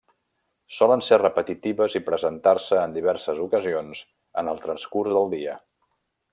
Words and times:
Solen 0.77 1.03
ser 1.07 1.19
repetitives 1.21 1.97
i 1.99 2.01
presentar-se 2.07 2.79
en 2.85 2.97
diverses 2.97 3.43
ocasions 3.45 4.03
en 4.43 4.53
el 4.55 4.65
transcurs 4.67 5.17
del 5.19 5.33
dia. 5.39 5.59